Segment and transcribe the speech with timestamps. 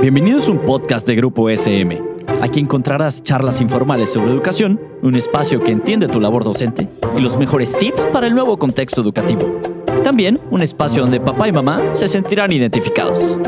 [0.00, 2.02] Bienvenidos a un podcast de Grupo SM.
[2.40, 7.36] Aquí encontrarás charlas informales sobre educación, un espacio que entiende tu labor docente y los
[7.36, 9.60] mejores tips para el nuevo contexto educativo.
[10.02, 13.38] También un espacio donde papá y mamá se sentirán identificados.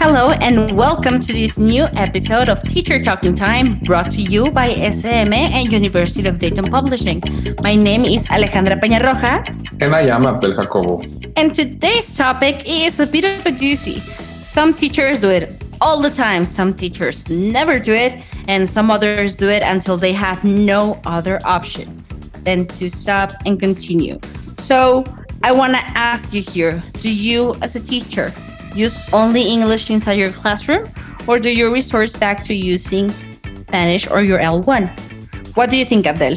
[0.00, 4.66] Hello and welcome to this new episode of Teacher Talking Time brought to you by
[4.66, 7.22] SM and University of Dayton Publishing.
[7.62, 9.44] My name is Alejandra Peñarroja.
[9.80, 11.00] And I am Abdel Jacobo.
[11.34, 14.00] And today's topic is a bit of a doozy.
[14.44, 19.34] Some teachers do it all the time, some teachers never do it, and some others
[19.34, 22.04] do it until they have no other option
[22.42, 24.20] than to stop and continue.
[24.58, 25.04] So,
[25.42, 28.32] I want to ask you here do you, as a teacher,
[28.74, 30.92] use only English inside your classroom,
[31.26, 33.12] or do you resort back to using
[33.56, 35.56] Spanish or your L1?
[35.56, 36.36] What do you think, Abdel?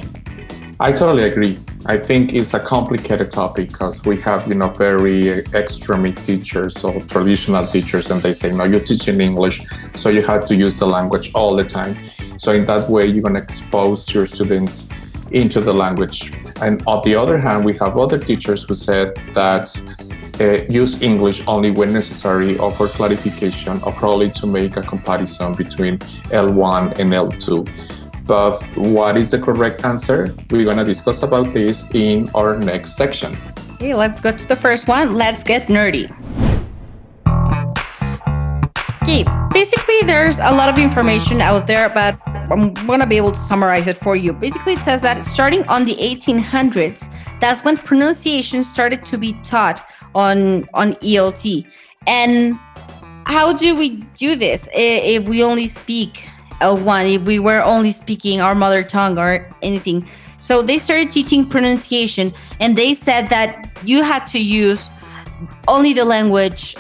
[0.79, 1.59] I totally agree.
[1.87, 6.99] I think it's a complicated topic because we have, you know, very extreme teachers or
[7.01, 9.61] traditional teachers, and they say, no, you're teaching English,
[9.93, 11.95] so you have to use the language all the time.
[12.39, 14.87] So in that way, you're going to expose your students
[15.29, 16.33] into the language.
[16.59, 19.69] And on the other hand, we have other teachers who said that
[20.39, 25.53] uh, use English only when necessary or for clarification or probably to make a comparison
[25.53, 28.04] between L1 and L2.
[28.25, 30.35] But what is the correct answer?
[30.49, 33.37] We're going to discuss about this in our next section.
[33.75, 35.15] Okay, let's go to the first one.
[35.15, 36.09] Let's get nerdy.
[39.03, 43.37] Okay, basically, there's a lot of information out there, but I'm gonna be able to
[43.37, 44.33] summarize it for you.
[44.33, 49.87] Basically, it says that starting on the 1800s, that's when pronunciation started to be taught
[50.15, 51.67] on on ELT.
[52.07, 52.57] And
[53.25, 56.27] how do we do this if we only speak
[56.61, 60.07] L1, if we were only speaking our mother tongue or anything?
[60.37, 64.89] So they started teaching pronunciation, and they said that you had to use
[65.67, 66.75] only the language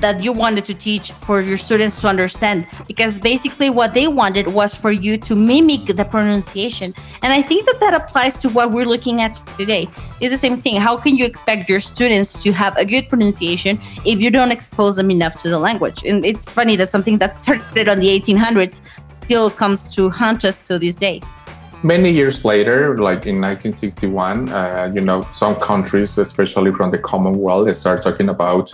[0.00, 2.66] that you wanted to teach for your students to understand.
[2.86, 6.94] Because basically what they wanted was for you to mimic the pronunciation.
[7.22, 9.88] And i think that that applies to what we're looking at today.
[10.20, 10.80] It's the same thing.
[10.80, 14.96] How can you expect your students to have a good pronunciation if you don't expose
[14.96, 16.04] them enough to the language?
[16.04, 18.80] And it's funny that something that started on the 1800s
[19.10, 21.22] still comes to haunt us to this day.
[21.82, 27.66] Many years later, like in 1961, uh, you know, some countries, especially from the Commonwealth,
[27.66, 28.72] they start talking about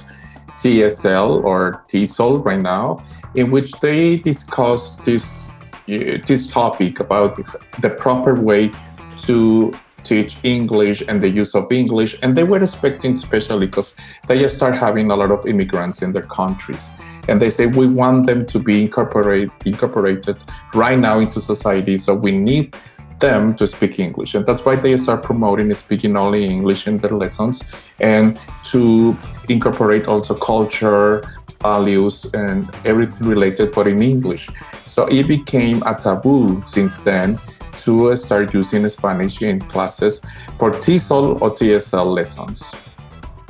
[0.56, 3.02] TESL or TESOL right now,
[3.34, 5.44] in which they discuss this
[5.88, 7.38] uh, this topic about
[7.80, 8.70] the proper way
[9.16, 9.72] to
[10.04, 12.16] teach English and the use of English.
[12.22, 13.94] And they were expecting, especially because
[14.26, 16.88] they just start having a lot of immigrants in their countries.
[17.28, 20.38] And they say, we want them to be incorporate, incorporated
[20.74, 21.98] right now into society.
[21.98, 22.74] So we need
[23.22, 24.34] them to speak English.
[24.34, 27.64] And that's why they start promoting speaking only English in their lessons
[28.00, 29.16] and to
[29.48, 31.24] incorporate also culture,
[31.62, 34.50] values, and everything related, but in English.
[34.84, 37.38] So it became a taboo since then
[37.84, 40.20] to start using Spanish in classes
[40.58, 42.74] for TESOL or TESL lessons.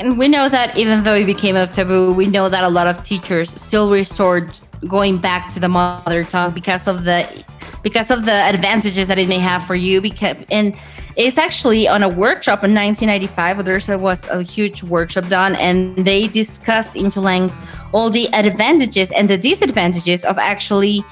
[0.02, 2.88] And we know that even though it became a taboo, we know that a lot
[2.88, 7.44] of teachers still resort going back to the mother tongue because of the
[7.84, 10.76] because of the advantages that it may have for you because and
[11.14, 16.26] it's actually on a workshop in 1995 there was a huge workshop done and they
[16.26, 17.54] discussed into length
[17.92, 21.04] all the advantages and the disadvantages of actually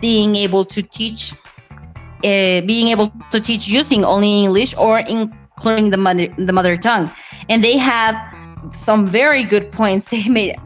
[0.00, 1.34] being able to teach
[2.24, 5.00] uh, being able to teach using only english or
[5.64, 7.10] including the mother the mother tongue
[7.48, 8.14] and they have
[8.70, 10.10] some very good points.
[10.14, 10.56] They made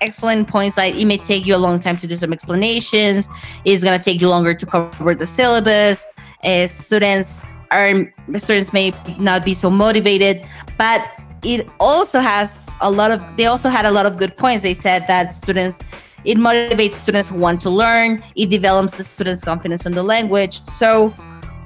[0.00, 0.76] excellent points.
[0.76, 3.28] Like it may take you a long time to do some explanations.
[3.64, 6.06] It's gonna take you longer to cover the syllabus.
[6.44, 10.44] Uh, students are students may not be so motivated,
[10.76, 11.06] but
[11.42, 13.36] it also has a lot of.
[13.36, 14.62] They also had a lot of good points.
[14.62, 15.80] They said that students.
[16.22, 18.22] It motivates students who want to learn.
[18.36, 20.62] It develops the students' confidence in the language.
[20.66, 21.14] So,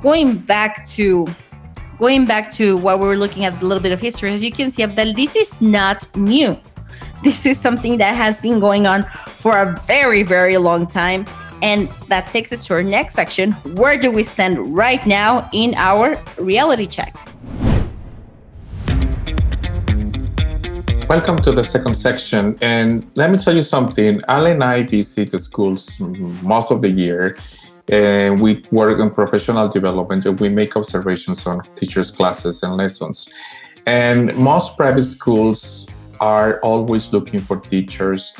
[0.01, 1.27] going back to
[1.99, 4.51] going back to what we were looking at a little bit of history, as you
[4.51, 6.59] can see, Abdel, this is not new.
[7.23, 9.05] This is something that has been going on
[9.39, 11.27] for a very, very long time.
[11.63, 13.53] And that takes us to our next section.
[13.81, 17.17] Where do we stand right now in our reality check?
[21.09, 22.59] Welcome to the second section.
[22.61, 24.21] And let me tell you something.
[24.29, 25.99] Ale and I visit the schools
[26.43, 27.37] most of the year
[27.89, 33.29] and we work on professional development and we make observations on teachers' classes and lessons.
[33.87, 35.87] And most private schools
[36.21, 38.33] are always looking for teachers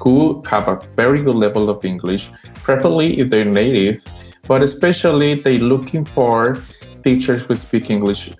[0.00, 4.04] who have a very good level of English, preferably if they're native,
[4.46, 6.58] but especially they're looking for
[7.04, 8.30] teachers who speak English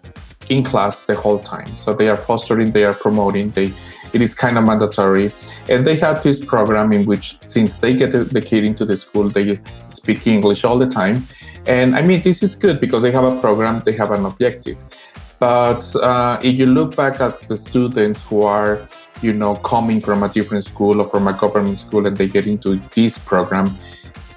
[0.49, 1.77] in class the whole time.
[1.77, 3.73] So they are fostering, they are promoting, they
[4.13, 5.33] it is kind of mandatory.
[5.69, 9.29] And they have this program in which, since they get the kid into the school,
[9.29, 11.27] they speak English all the time.
[11.67, 14.77] And I mean, this is good because they have a program, they have an objective.
[15.39, 18.89] But uh, if you look back at the students who are,
[19.23, 22.47] you know, coming from a different school or from a government school and they get
[22.47, 23.77] into this program,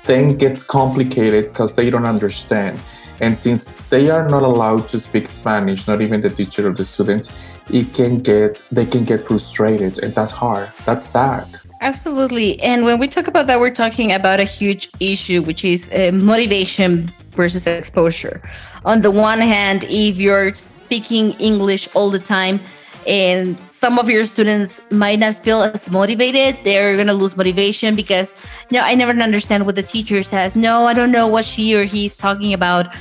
[0.05, 2.79] then gets complicated because they don't understand.
[3.21, 6.83] And since they are not allowed to speak Spanish, not even the teacher or the
[6.83, 7.31] students,
[7.69, 10.71] it can get they can get frustrated and that's hard.
[10.85, 11.47] That's sad.
[11.81, 12.61] Absolutely.
[12.61, 16.11] And when we talk about that, we're talking about a huge issue, which is uh,
[16.13, 18.41] motivation versus exposure.
[18.85, 22.59] On the one hand, if you're speaking English all the time,
[23.07, 27.93] and some of your students might not feel as motivated they're going to lose motivation
[27.93, 28.33] because
[28.71, 30.55] no i never understand what the teacher says.
[30.55, 32.95] No i don't know what she or he's talking about.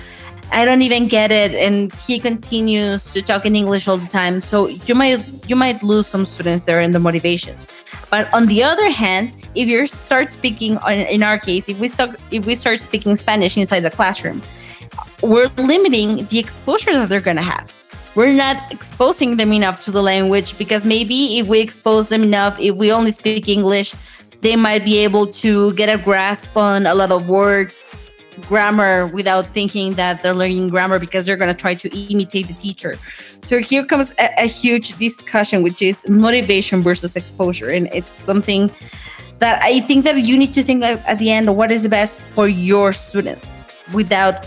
[0.53, 1.53] I don't even get it.
[1.55, 4.41] And he continues to talk in english all the time.
[4.41, 7.67] So you might you might lose some students there in the motivations.
[8.11, 12.19] But on the other hand if you start speaking in our case if we start
[12.33, 14.43] if we start speaking spanish inside the classroom
[15.23, 17.73] we're limiting the exposure that they're to have
[18.15, 22.59] we're not exposing them enough to the language because maybe if we expose them enough,
[22.59, 23.95] if we only speak English,
[24.41, 27.95] they might be able to get a grasp on a lot of words,
[28.43, 32.55] grammar without thinking that they're learning grammar because they're going to try to imitate the
[32.55, 32.95] teacher.
[33.41, 37.71] So here comes a, a huge discussion, which is motivation versus exposure.
[37.71, 38.71] And it's something
[39.39, 42.49] that I think that you need to think at the end what is best for
[42.49, 44.47] your students without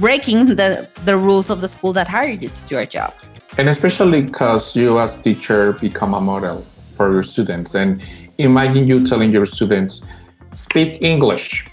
[0.00, 3.14] breaking the, the rules of the school that hired you to do a job.
[3.56, 6.64] And especially because you as teacher become a model
[6.94, 7.74] for your students.
[7.74, 8.02] And
[8.38, 10.04] imagine you telling your students,
[10.50, 11.68] speak English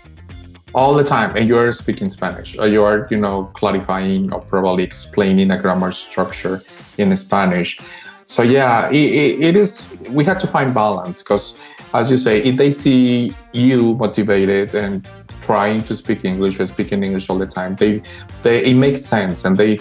[0.73, 4.83] all the time and you're speaking Spanish or you are, you know, clarifying or probably
[4.83, 6.61] explaining a grammar structure
[6.97, 7.79] in Spanish.
[8.25, 11.56] So yeah, it, it, it is, we have to find balance because
[11.94, 15.07] as you say, if they see you motivated and
[15.45, 18.01] trying to speak English or speaking English all the time, they,
[18.44, 19.77] they it makes sense and they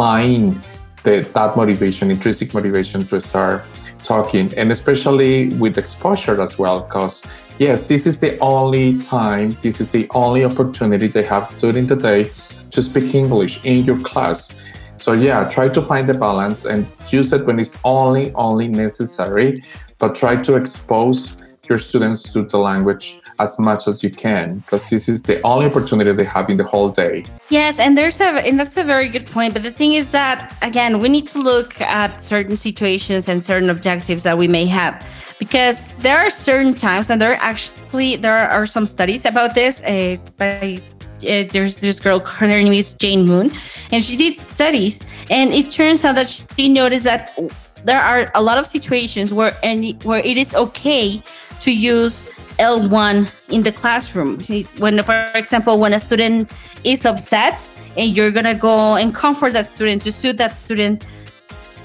[0.00, 0.60] find
[1.04, 3.64] the, that motivation, intrinsic motivation to start
[4.02, 7.22] talking, and especially with exposure as well, because
[7.58, 11.96] yes, this is the only time, this is the only opportunity they have during the
[11.96, 12.30] day
[12.70, 14.52] to speak English in your class.
[14.96, 19.62] So yeah, try to find the balance and use it when it's only only necessary,
[19.98, 21.32] but try to expose
[21.68, 25.66] your students to the language as much as you can because this is the only
[25.66, 27.24] opportunity they have in the whole day.
[27.48, 29.54] Yes, and there's a and that's a very good point.
[29.54, 33.70] But the thing is that again, we need to look at certain situations and certain
[33.70, 35.04] objectives that we may have
[35.40, 39.82] because there are certain times and there are actually there are some studies about this
[39.82, 40.80] uh, by
[41.28, 43.50] uh, there's this girl her name is Jayne Moon
[43.90, 47.36] and she did studies and it turns out that she noticed that
[47.84, 51.22] there are a lot of situations where any where it is okay
[51.60, 52.24] to use
[52.58, 54.40] L1 in the classroom.
[54.78, 56.52] When, for example, when a student
[56.84, 57.66] is upset
[57.96, 61.04] and you're gonna go and comfort that student to soothe that student,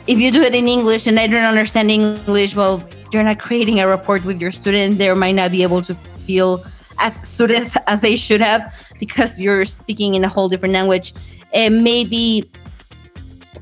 [0.07, 3.79] if you do it in English and they don't understand English, well, you're not creating
[3.79, 4.97] a rapport with your student.
[4.97, 6.63] They might not be able to feel
[6.97, 11.13] as soothed as they should have because you're speaking in a whole different language.
[11.53, 12.49] And maybe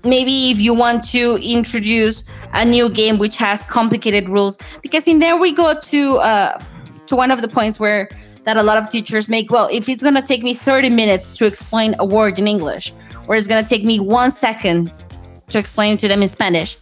[0.03, 2.23] maybe if you want to introduce
[2.53, 6.57] a new game which has complicated rules because in there we go to uh,
[7.05, 8.09] to one of the points where
[8.43, 11.31] that a lot of teachers make well if it's going to take me 30 minutes
[11.31, 12.93] to explain a word in english
[13.27, 15.01] or it's going to take me one second
[15.49, 16.77] to explain to them in spanish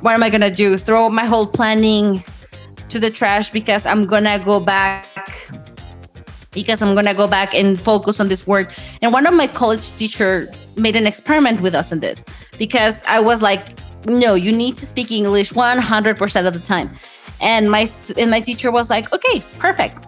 [0.00, 0.76] what am i going to do?
[0.76, 2.24] Throw my whole planning
[2.88, 5.06] to the trash because i'm going to go back
[6.50, 8.72] because i'm going to go back and focus on this word.
[9.02, 12.24] And one of my college teacher made an experiment with us in this
[12.58, 16.90] because I was like, no, you need to speak English 100% of the time.
[17.40, 20.04] And my and my teacher was like, okay, perfect.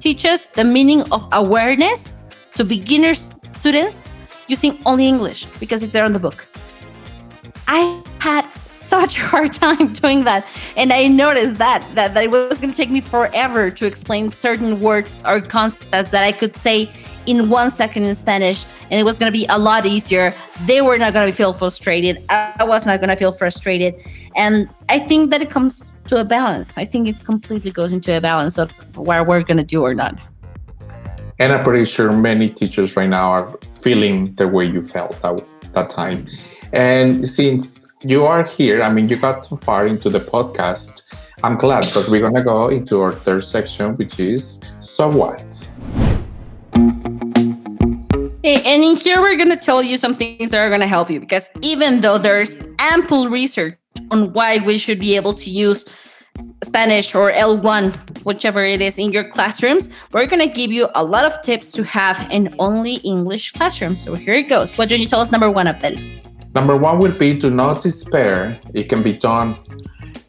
[0.00, 2.20] Teach us the meaning of awareness
[2.54, 4.04] to beginner students
[4.48, 6.46] using only English because it's there on the book.
[7.66, 10.46] I had such a hard time doing that.
[10.76, 14.28] And I noticed that that, that it was going to take me forever to explain
[14.28, 16.90] certain words or concepts that I could say
[17.28, 20.34] in one second in Spanish, and it was going to be a lot easier.
[20.64, 22.24] They were not going to feel frustrated.
[22.30, 23.94] I was not going to feel frustrated.
[24.34, 26.78] And I think that it comes to a balance.
[26.78, 29.94] I think it completely goes into a balance of what we're going to do or
[29.94, 30.18] not.
[31.38, 35.44] And I'm pretty sure many teachers right now are feeling the way you felt that,
[35.74, 36.26] that time.
[36.72, 41.02] And since you are here, I mean, you got too far into the podcast.
[41.44, 46.07] I'm glad because we're going to go into our third section, which is So What?
[48.44, 51.10] And in here, we're going to tell you some things that are going to help
[51.10, 53.76] you because even though there's ample research
[54.12, 55.84] on why we should be able to use
[56.62, 61.02] Spanish or L1, whichever it is in your classrooms, we're going to give you a
[61.02, 63.98] lot of tips to have an only English classroom.
[63.98, 64.78] So here it goes.
[64.78, 66.20] What do you tell us number one, of them?
[66.54, 68.60] Number one would be do not despair.
[68.72, 69.56] It can be done.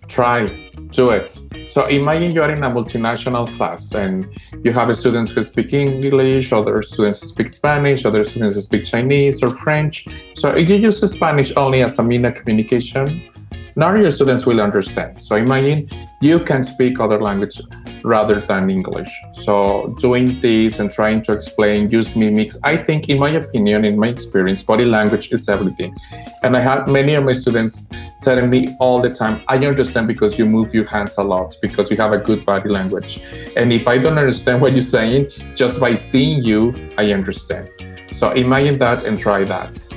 [0.08, 1.40] Try do it.
[1.68, 4.28] So imagine you are in a multinational class and
[4.64, 9.56] you have students who speak English, other students speak Spanish, other students speak Chinese or
[9.56, 10.08] French.
[10.36, 13.30] So if you use Spanish only as a mean of communication,
[13.76, 15.24] none of your students will understand.
[15.24, 15.90] So imagine
[16.22, 17.62] you can speak other language
[18.04, 19.10] rather than English.
[19.32, 23.98] So doing this and trying to explain, use mimics, I think in my opinion, in
[23.98, 25.96] my experience, body language is everything.
[26.44, 27.90] And I have many of my students
[28.22, 31.90] telling me all the time, I understand because you move your hands a lot, because
[31.90, 33.22] you have a good body language.
[33.56, 37.70] And if I don't understand what you're saying, just by seeing you, I understand.
[38.12, 39.88] So imagine that and try that.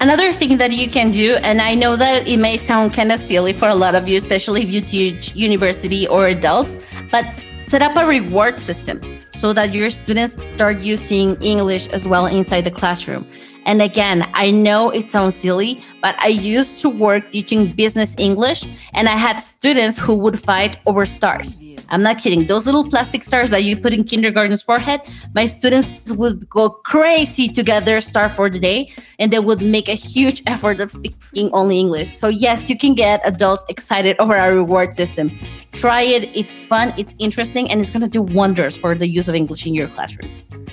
[0.00, 3.20] Another thing that you can do, and I know that it may sound kind of
[3.20, 6.78] silly for a lot of you, especially if you teach university or adults,
[7.10, 7.34] but
[7.68, 9.00] set up a reward system
[9.32, 13.26] so that your students start using English as well inside the classroom.
[13.66, 18.64] And again, I know it sounds silly, but I used to work teaching business English,
[18.94, 21.60] and I had students who would fight over stars.
[21.90, 22.46] I'm not kidding.
[22.46, 25.00] Those little plastic stars that you put in kindergarten's forehead,
[25.34, 29.60] my students would go crazy to get their star for the day, and they would
[29.60, 32.08] make a huge effort of speaking only English.
[32.08, 35.32] So, yes, you can get adults excited over our reward system.
[35.72, 36.30] Try it.
[36.34, 39.66] It's fun, it's interesting, and it's going to do wonders for the use of English
[39.68, 40.30] in your classroom.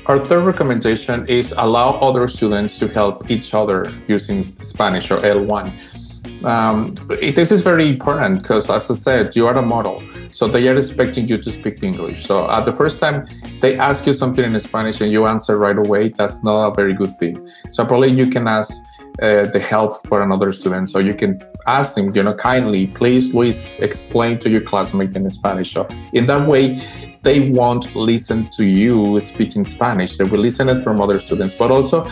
[0.10, 3.78] Our third recommendation is allow other students to help each other
[4.08, 5.66] using Spanish or L1
[6.44, 10.04] um, this is very important because, as I said, you are a model.
[10.30, 12.26] So they are expecting you to speak English.
[12.26, 13.26] So at the first time
[13.62, 16.94] they ask you something in Spanish and you answer right away, that's not a very
[16.94, 17.50] good thing.
[17.72, 18.74] So probably you can ask
[19.22, 20.92] uh, the help for another student.
[20.92, 25.28] So you can ask them, you know, kindly, please, Luis, explain to your classmate in
[25.30, 25.72] Spanish.
[25.74, 26.84] So in that way,
[27.28, 30.16] they won't listen to you speaking Spanish.
[30.16, 31.56] They will listen it from other students.
[31.56, 32.10] But also,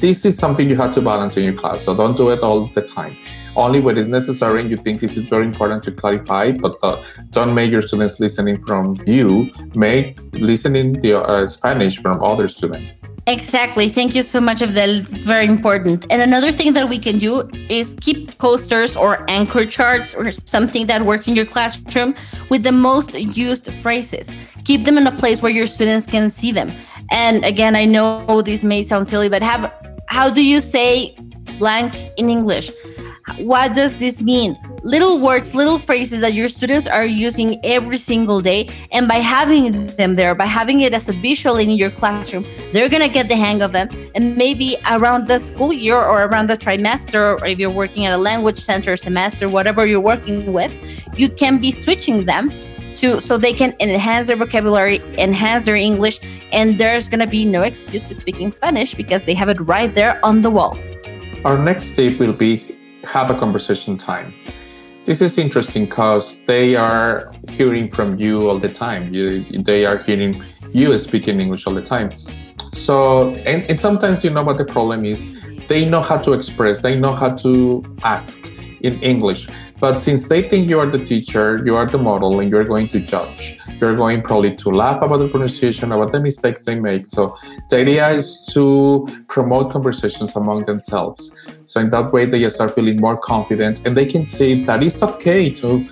[0.00, 1.84] this is something you have to balance in your class.
[1.84, 3.18] So don't do it all the time
[3.56, 7.02] only what is necessary and you think this is very important to clarify, but uh,
[7.30, 12.94] don't make your students listening from you, make listening the uh, Spanish from other students.
[13.28, 13.88] Exactly.
[13.88, 15.00] Thank you so much, Abdel.
[15.00, 16.06] It's very important.
[16.10, 20.86] And another thing that we can do is keep posters or anchor charts or something
[20.86, 22.14] that works in your classroom
[22.50, 24.32] with the most used phrases.
[24.64, 26.70] Keep them in a place where your students can see them.
[27.10, 29.74] And again, I know this may sound silly, but have
[30.06, 31.16] how do you say
[31.58, 32.70] blank in English?
[33.38, 34.56] What does this mean?
[34.82, 38.68] Little words, little phrases that your students are using every single day.
[38.92, 42.88] And by having them there, by having it as a visual in your classroom, they're
[42.88, 43.88] going to get the hang of them.
[44.14, 48.12] And maybe around the school year or around the trimester, or if you're working at
[48.12, 50.72] a language center semester, whatever you're working with,
[51.18, 52.52] you can be switching them
[52.94, 56.20] to so they can enhance their vocabulary, enhance their English,
[56.52, 60.24] and there's gonna be no excuse to speaking Spanish because they have it right there
[60.24, 60.78] on the wall.
[61.44, 62.75] Our next tip will be
[63.06, 64.34] have a conversation time.
[65.04, 69.14] This is interesting because they are hearing from you all the time.
[69.14, 72.12] You, they are hearing you speaking English all the time.
[72.70, 75.28] So, and, and sometimes you know what the problem is.
[75.68, 76.82] They know how to express.
[76.82, 79.48] They know how to ask in English.
[79.78, 82.88] But since they think you are the teacher, you are the model, and you're going
[82.88, 87.06] to judge, you're going probably to laugh about the pronunciation, about the mistakes they make.
[87.06, 87.36] So
[87.68, 91.30] the idea is to promote conversations among themselves.
[91.66, 95.02] So in that way, they start feeling more confident, and they can see that it's
[95.02, 95.86] okay to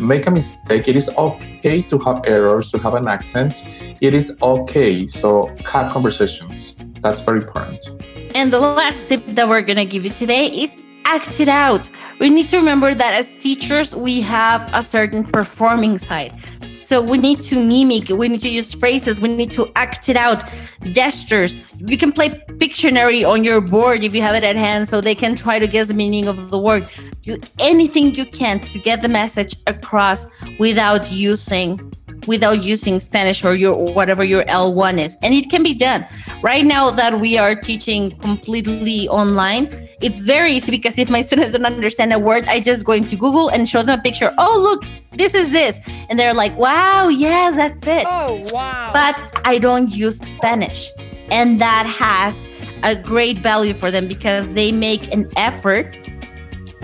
[0.00, 0.88] make a mistake.
[0.88, 3.64] It is okay to have errors, to have an accent.
[4.00, 5.06] It is okay.
[5.06, 6.74] So have conversations.
[7.00, 7.88] That's very important.
[8.34, 11.88] And the last tip that we're going to give you today is act it out.
[12.20, 16.32] We need to remember that as teachers, we have a certain performing side.
[16.76, 20.16] So we need to mimic, we need to use phrases, we need to act it
[20.16, 20.44] out,
[20.92, 21.58] gestures.
[21.78, 22.28] You can play
[22.62, 25.66] Pictionary on your board if you have it at hand so they can try to
[25.66, 26.88] guess the meaning of the word.
[27.22, 30.26] Do anything you can to get the message across
[30.58, 31.92] without using
[32.26, 35.16] without using Spanish or your or whatever your L1 is.
[35.22, 36.06] And it can be done.
[36.42, 41.52] Right now that we are teaching completely online, it's very easy because if my students
[41.52, 44.32] don't understand a word, I just go into Google and show them a picture.
[44.38, 45.80] Oh, look, this is this.
[46.08, 48.06] And they're like, wow, yes, that's it.
[48.08, 48.90] Oh, wow.
[48.92, 50.90] But I don't use Spanish.
[51.30, 52.46] And that has
[52.82, 55.96] a great value for them because they make an effort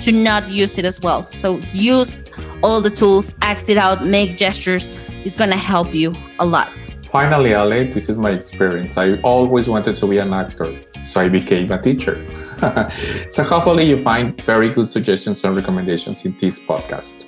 [0.01, 1.31] to not use it as well.
[1.33, 2.19] So use
[2.63, 4.89] all the tools, act it out, make gestures.
[5.25, 6.71] It's going to help you a lot.
[7.15, 8.99] finally, Ale, this is my experience.
[8.99, 12.17] I always wanted to be an actor, so I became a teacher.
[13.31, 17.25] so hopefully you find very good suggestions and recommendations in this podcast.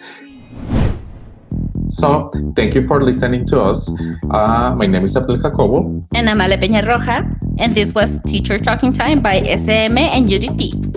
[1.87, 3.89] So thank you for listening to us.
[4.29, 6.05] Uh, my name is Abdul Jacobo.
[6.17, 7.23] And I'm Ale Peña Roja.
[7.61, 10.97] And this was Teacher Talking Time by SM and UDT.